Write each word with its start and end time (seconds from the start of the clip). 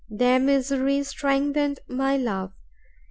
Their 0.09 0.39
misery 0.39 1.03
strengthened 1.03 1.79
my 1.87 2.17
love. 2.17 2.53